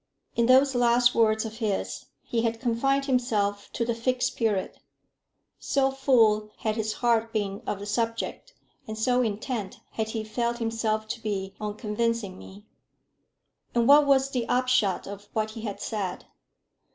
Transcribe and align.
In 0.35 0.47
those 0.47 0.73
last 0.73 1.13
words 1.13 1.45
of 1.45 1.57
his 1.57 2.07
he 2.23 2.41
had 2.41 2.59
confined 2.59 3.05
himself 3.05 3.71
to 3.73 3.85
the 3.85 3.93
Fixed 3.93 4.35
Period, 4.35 4.79
so 5.59 5.91
full 5.91 6.49
had 6.57 6.75
his 6.75 6.91
heart 7.05 7.31
been 7.31 7.61
of 7.67 7.77
the 7.77 7.85
subject, 7.85 8.55
and 8.87 8.97
so 8.97 9.21
intent 9.21 9.79
had 9.91 10.07
he 10.09 10.23
felt 10.23 10.57
himself 10.57 11.07
to 11.09 11.21
be 11.21 11.53
on 11.61 11.77
convincing 11.77 12.39
me. 12.39 12.65
And 13.75 13.87
what 13.87 14.07
was 14.07 14.31
the 14.31 14.49
upshot 14.49 15.05
of 15.05 15.29
what 15.33 15.51
he 15.51 15.61
had 15.61 15.79
said? 15.79 16.25